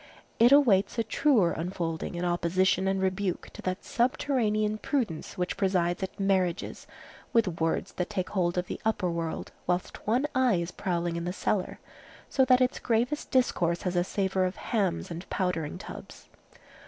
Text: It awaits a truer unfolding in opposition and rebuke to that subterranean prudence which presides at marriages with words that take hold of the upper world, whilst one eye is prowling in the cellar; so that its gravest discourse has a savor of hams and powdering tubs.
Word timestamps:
It 0.39 0.51
awaits 0.51 0.97
a 0.97 1.03
truer 1.03 1.51
unfolding 1.51 2.15
in 2.15 2.25
opposition 2.25 2.87
and 2.87 2.99
rebuke 2.99 3.51
to 3.53 3.61
that 3.61 3.85
subterranean 3.85 4.79
prudence 4.79 5.37
which 5.37 5.57
presides 5.57 6.01
at 6.01 6.19
marriages 6.19 6.87
with 7.33 7.59
words 7.61 7.91
that 7.93 8.09
take 8.09 8.29
hold 8.31 8.57
of 8.57 8.65
the 8.65 8.81
upper 8.83 9.11
world, 9.11 9.51
whilst 9.67 10.07
one 10.07 10.25
eye 10.33 10.55
is 10.55 10.71
prowling 10.71 11.17
in 11.17 11.25
the 11.25 11.31
cellar; 11.33 11.77
so 12.31 12.43
that 12.45 12.61
its 12.61 12.79
gravest 12.79 13.29
discourse 13.29 13.83
has 13.83 13.95
a 13.95 14.03
savor 14.03 14.45
of 14.45 14.55
hams 14.55 15.11
and 15.11 15.29
powdering 15.29 15.77
tubs. 15.77 16.29